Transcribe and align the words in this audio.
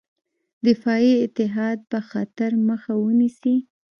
دفاعي 0.65 1.11
اتحاد 1.25 1.79
به 1.91 1.99
خطر 2.09 2.51
مخه 2.69 2.93
ونیسي. 2.97 3.55